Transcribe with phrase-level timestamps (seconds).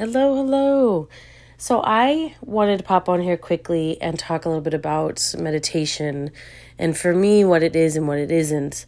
[0.00, 1.08] Hello, hello.
[1.58, 6.30] So, I wanted to pop on here quickly and talk a little bit about meditation
[6.78, 8.86] and for me, what it is and what it isn't,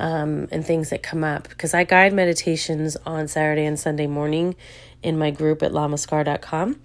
[0.00, 1.48] um, and things that come up.
[1.48, 4.56] Because I guide meditations on Saturday and Sunday morning
[5.00, 6.80] in my group at llamaskar.com.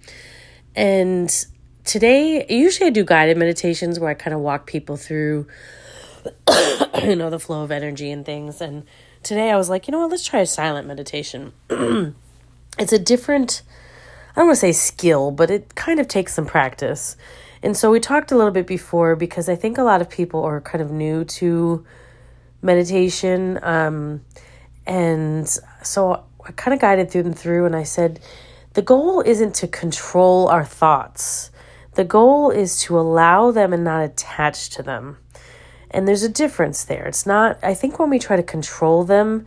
[0.76, 1.46] And
[1.82, 5.48] today, usually I do guided meditations where I kind of walk people through,
[7.02, 8.60] you know, the flow of energy and things.
[8.60, 8.84] And
[9.24, 11.54] today I was like, you know what, let's try a silent meditation.
[12.78, 13.62] it's a different
[14.36, 17.16] I don't want to say skill, but it kind of takes some practice.
[17.62, 20.42] And so we talked a little bit before because I think a lot of people
[20.42, 21.86] are kind of new to
[22.60, 23.60] meditation.
[23.62, 24.24] Um,
[24.86, 25.48] and
[25.84, 28.18] so I kind of guided through them through and I said,
[28.72, 31.52] the goal isn't to control our thoughts.
[31.92, 35.18] The goal is to allow them and not attach to them.
[35.92, 37.06] And there's a difference there.
[37.06, 39.46] It's not, I think when we try to control them,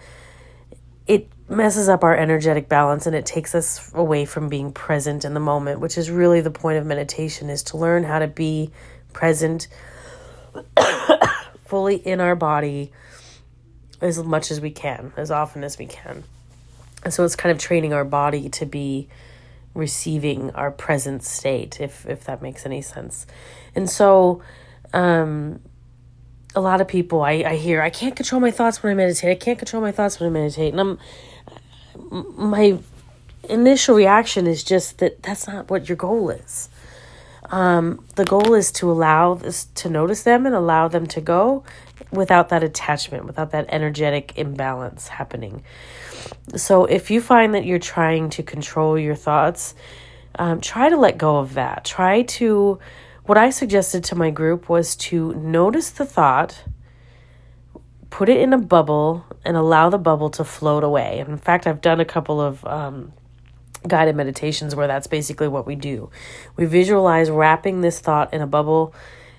[1.06, 5.34] it messes up our energetic balance and it takes us away from being present in
[5.34, 8.72] the moment, which is really the point of meditation is to learn how to be
[9.14, 9.68] present
[11.66, 12.92] fully in our body
[14.02, 16.24] as much as we can, as often as we can.
[17.04, 19.08] And so it's kind of training our body to be
[19.74, 23.28] receiving our present state if if that makes any sense.
[23.76, 24.42] And so
[24.94, 25.60] um
[26.56, 29.30] a lot of people I, I hear I can't control my thoughts when I meditate.
[29.30, 30.74] I can't control my thoughts when I meditate.
[30.74, 31.00] And I'm
[32.12, 32.80] my
[33.50, 36.70] initial reaction is just that that's not what your goal is.
[37.50, 41.64] Um, the goal is to allow this to notice them and allow them to go
[42.12, 45.64] without that attachment, without that energetic imbalance happening.
[46.56, 49.76] So if you find that you're trying to control your thoughts,
[50.36, 51.86] um, try to let go of that.
[51.86, 52.80] Try to,
[53.26, 56.64] what I suggested to my group was to notice the thought
[58.10, 61.20] put it in a bubble and allow the bubble to float away.
[61.20, 63.14] In fact, I've done a couple of um,
[63.88, 66.10] guided meditations where that's basically what we do.
[66.56, 68.94] We visualize wrapping this thought in a bubble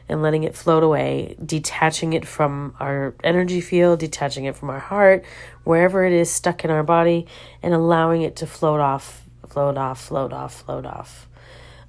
[0.09, 4.79] and letting it float away, detaching it from our energy field, detaching it from our
[4.79, 5.25] heart,
[5.65, 7.27] wherever it is stuck in our body,
[7.63, 11.29] and allowing it to float off, float off, float off, float off,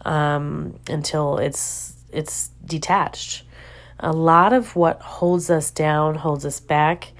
[0.03, 3.43] um, until it's it's detached
[3.99, 7.11] a lot of what holds us down, holds us back,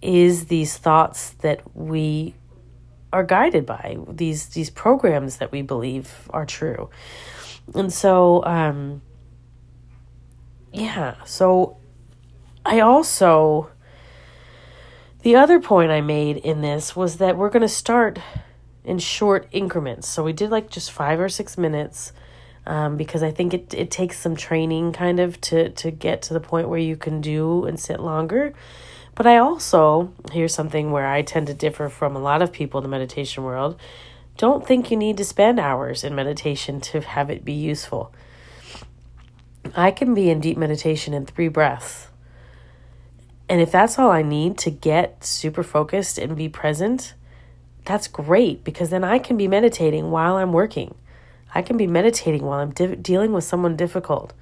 [0.00, 2.34] is these thoughts that we
[3.12, 6.90] are guided by these these programs that we believe are true.
[7.74, 9.02] And so um
[10.72, 11.78] yeah so
[12.66, 13.70] i also
[15.22, 18.18] the other point i made in this was that we're going to start
[18.88, 20.08] in short increments.
[20.08, 22.12] So we did like just five or six minutes
[22.68, 26.34] um, because I think it, it takes some training kind of to, to get to
[26.34, 28.52] the point where you can do and sit longer.
[29.14, 32.78] But I also, here's something where I tend to differ from a lot of people
[32.78, 33.80] in the meditation world,
[34.36, 38.12] don't think you need to spend hours in meditation to have it be useful.
[39.74, 42.08] I can be in deep meditation in three breaths.
[43.48, 47.14] And if that's all I need to get super focused and be present,
[47.86, 50.94] that's great because then I can be meditating while I'm working.
[51.54, 54.32] I can be meditating while I'm di- dealing with someone difficult.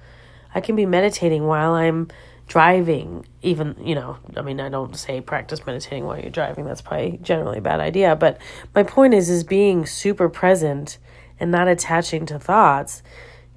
[0.53, 2.09] I can be meditating while I'm
[2.47, 6.65] driving, even, you know, I mean, I don't say practice meditating while you're driving.
[6.65, 8.15] That's probably generally a bad idea.
[8.15, 8.39] But
[8.73, 10.97] my point is, is being super present
[11.39, 13.03] and not attaching to thoughts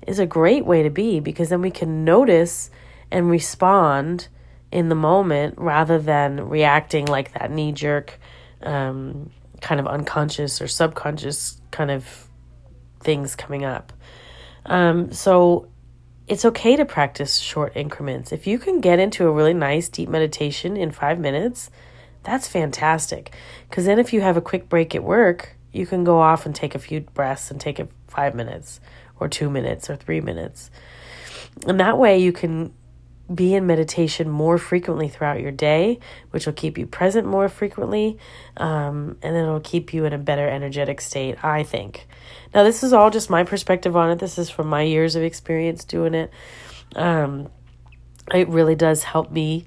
[0.06, 2.70] is a great way to be because then we can notice
[3.10, 4.28] and respond
[4.72, 8.18] in the moment rather than reacting like that knee jerk,
[8.62, 12.28] um, kind of unconscious or subconscious kind of
[13.00, 13.92] things coming up.
[14.66, 15.68] Um, so
[16.28, 18.30] it's okay to practice short increments.
[18.30, 21.70] If you can get into a really nice deep meditation in five minutes,
[22.22, 23.34] that's fantastic.
[23.68, 26.54] Because then, if you have a quick break at work, you can go off and
[26.54, 28.80] take a few breaths and take it five minutes,
[29.18, 30.70] or two minutes, or three minutes.
[31.66, 32.72] And that way, you can
[33.32, 38.18] be in meditation more frequently throughout your day, which will keep you present more frequently,
[38.56, 42.08] um, and it'll keep you in a better energetic state, I think.
[42.52, 44.18] Now, this is all just my perspective on it.
[44.18, 46.30] This is from my years of experience doing it.
[46.96, 47.48] Um,
[48.34, 49.64] it really does help me.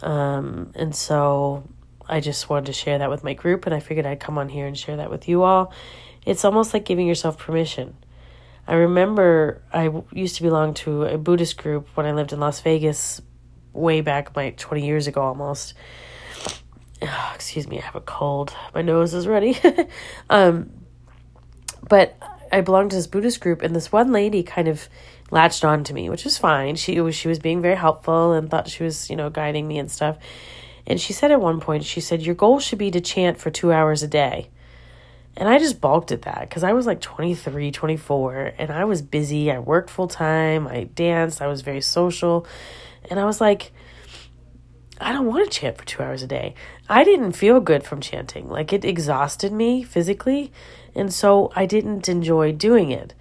[0.00, 1.68] Um, and so
[2.08, 4.48] I just wanted to share that with my group, and I figured I'd come on
[4.48, 5.72] here and share that with you all.
[6.24, 7.96] It's almost like giving yourself permission
[8.68, 12.60] I remember I used to belong to a Buddhist group when I lived in Las
[12.60, 13.22] Vegas
[13.72, 15.72] way back like 20 years ago almost.
[17.00, 18.54] Oh, excuse me, I have a cold.
[18.74, 19.58] My nose is ready.
[20.30, 20.70] um,
[21.88, 22.14] but
[22.52, 24.90] I belonged to this Buddhist group, and this one lady kind of
[25.30, 26.76] latched on to me, which was fine.
[26.76, 29.78] She was she was being very helpful and thought she was you know guiding me
[29.78, 30.18] and stuff.
[30.86, 33.50] And she said at one point, she said, "Your goal should be to chant for
[33.50, 34.50] two hours a day."
[35.38, 39.02] And I just balked at that because I was like 23, 24, and I was
[39.02, 39.52] busy.
[39.52, 42.44] I worked full time, I danced, I was very social.
[43.08, 43.70] And I was like,
[45.00, 46.54] I don't want to chant for two hours a day.
[46.88, 48.48] I didn't feel good from chanting.
[48.48, 50.50] Like it exhausted me physically.
[50.92, 53.14] And so I didn't enjoy doing it.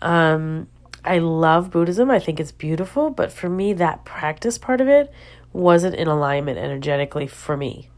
[0.00, 0.68] Um,
[1.04, 2.08] I love Buddhism.
[2.08, 3.10] I think it's beautiful.
[3.10, 5.12] But for me, that practice part of it
[5.52, 7.90] wasn't in alignment energetically for me.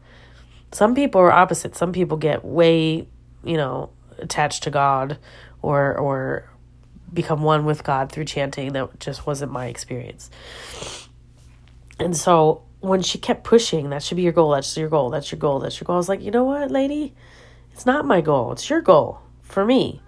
[0.71, 1.75] Some people are opposite.
[1.75, 3.07] Some people get way,
[3.47, 3.89] you know,
[4.19, 5.17] attached to God
[5.61, 6.49] or or
[7.13, 8.73] become one with God through chanting.
[8.73, 10.29] That just wasn't my experience.
[11.99, 15.31] And so when she kept pushing, that should be your goal, that's your goal, that's
[15.31, 17.15] your goal, that's your goal, I was like, you know what, lady?
[17.73, 20.01] It's not my goal, it's your goal for me.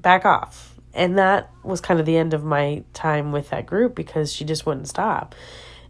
[0.00, 0.74] Back off.
[0.94, 4.44] And that was kind of the end of my time with that group because she
[4.44, 5.34] just wouldn't stop.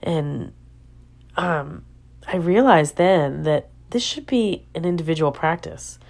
[0.03, 0.53] And
[1.37, 1.85] um,
[2.27, 6.01] I realized then that this should be an individual practice.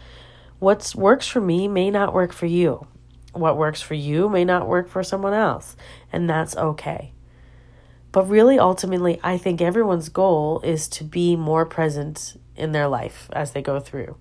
[0.58, 2.86] What works for me may not work for you.
[3.32, 5.76] What works for you may not work for someone else.
[6.12, 7.12] And that's okay.
[8.12, 13.28] But really, ultimately, I think everyone's goal is to be more present in their life
[13.32, 14.16] as they go through.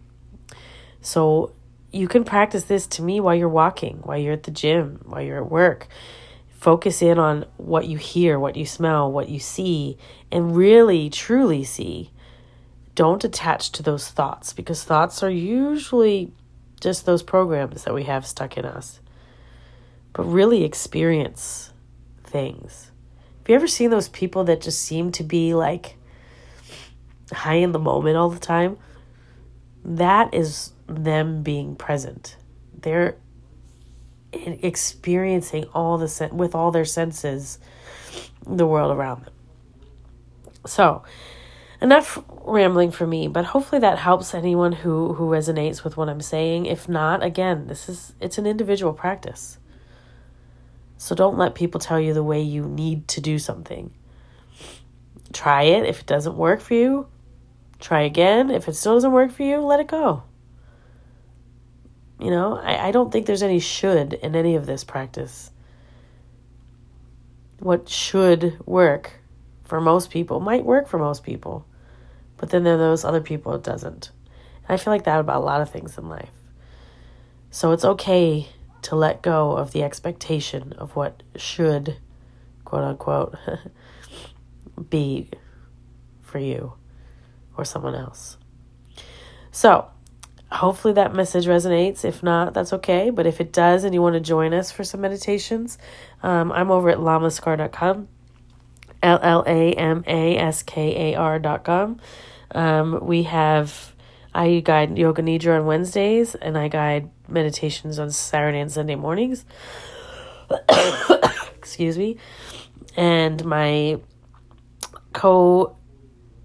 [0.99, 1.53] So
[1.93, 5.21] you can practice this to me while you're walking, while you're at the gym, while
[5.21, 5.87] you're at work.
[6.49, 9.97] Focus in on what you hear, what you smell, what you see,
[10.31, 12.11] and really, truly see.
[12.95, 16.31] Don't attach to those thoughts because thoughts are usually
[16.79, 18.99] just those programs that we have stuck in us.
[20.13, 21.73] But really experience
[22.23, 22.91] things.
[23.39, 25.97] Have you ever seen those people that just seem to be like
[27.31, 28.77] high in the moment all the time?
[29.83, 32.37] That is them being present.
[32.73, 33.17] They're
[34.33, 37.59] experiencing all the sen- with all their senses
[38.45, 39.33] the world around them.
[40.65, 41.03] So,
[41.81, 46.21] enough rambling for me, but hopefully that helps anyone who who resonates with what I'm
[46.21, 46.65] saying.
[46.65, 49.57] If not, again, this is it's an individual practice.
[50.97, 53.93] So don't let people tell you the way you need to do something.
[55.33, 55.85] Try it.
[55.85, 57.07] If it doesn't work for you,
[57.79, 58.49] try again.
[58.49, 60.23] If it still doesn't work for you, let it go.
[62.19, 65.51] You know, I, I don't think there's any should in any of this practice.
[67.59, 69.19] What should work
[69.65, 71.65] for most people might work for most people,
[72.37, 74.11] but then there are those other people it doesn't.
[74.67, 76.31] And I feel like that about a lot of things in life.
[77.51, 78.47] So it's okay
[78.83, 81.97] to let go of the expectation of what should,
[82.63, 83.35] quote unquote,
[84.89, 85.29] be
[86.21, 86.73] for you
[87.57, 88.37] or someone else.
[89.51, 89.89] So,
[90.51, 92.03] hopefully that message resonates.
[92.03, 93.09] If not, that's okay.
[93.09, 95.77] But if it does and you want to join us for some meditations,
[96.23, 98.07] um, I'm over at llamaskar.com,
[99.01, 101.99] L L A M A S K A com.
[102.51, 103.93] Um, we have
[104.33, 109.45] I guide yoga nidra on Wednesdays, and I guide meditations on Saturday and Sunday mornings.
[111.57, 112.17] Excuse me.
[112.97, 113.99] And my
[115.13, 115.77] co,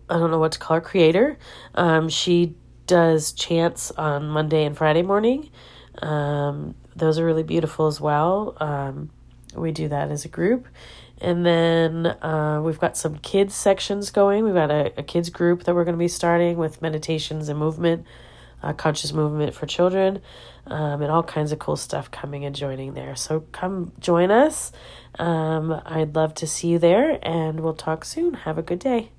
[0.09, 1.39] I don't know what to call her, creator,
[1.75, 2.55] um, she
[2.87, 5.51] does chants on Monday and Friday morning.
[6.01, 8.57] Um, those are really beautiful as well.
[8.61, 9.11] Um,
[9.55, 10.67] we do that as a group.
[11.21, 14.45] And then uh, we've got some kids sections going.
[14.45, 17.59] We've got a, a kids group that we're going to be starting with meditations and
[17.59, 18.07] movement,
[18.63, 20.21] uh, conscious movement for children,
[20.67, 23.15] um, and all kinds of cool stuff coming and joining there.
[23.17, 24.73] So come join us.
[25.19, 28.35] Um, I'd love to see you there, and we'll talk soon.
[28.35, 29.11] Have a good day.